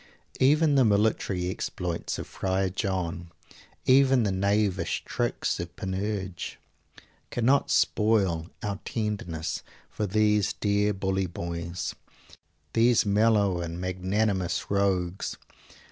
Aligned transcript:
Even 0.39 0.73
the 0.73 0.83
military 0.83 1.47
exploits 1.51 2.17
of 2.17 2.25
Friar 2.25 2.69
John, 2.71 3.29
even 3.85 4.23
the 4.23 4.31
knavish 4.31 5.03
tricks 5.05 5.59
of 5.59 5.75
Panurge, 5.75 6.57
cannot 7.29 7.69
spoil 7.69 8.49
our 8.63 8.79
tenderness 8.83 9.61
for 9.91 10.07
these 10.07 10.53
dear 10.53 10.91
bully 10.91 11.27
boys, 11.27 11.93
these 12.73 13.05
mellow 13.05 13.61
and 13.61 13.79
magnanimous 13.79 14.71
rogues! 14.71 15.37